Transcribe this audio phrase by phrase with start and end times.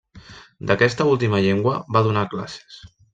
[0.69, 2.81] D'aquesta última llengua va donar classes.